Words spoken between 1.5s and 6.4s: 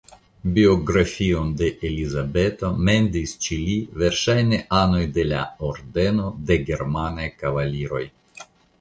pri Elizabeto "mendis" ĉe li verŝajne anoj de la Ordeno